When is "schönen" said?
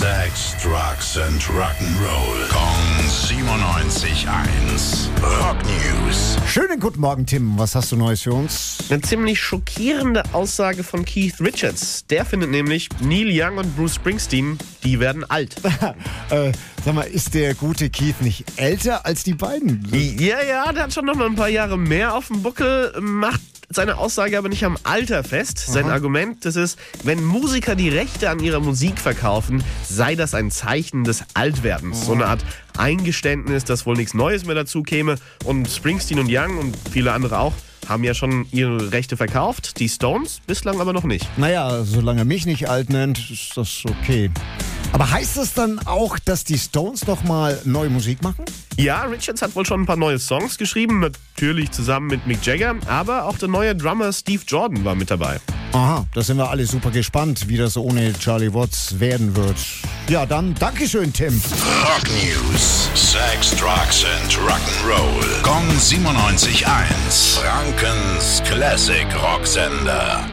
6.46-6.80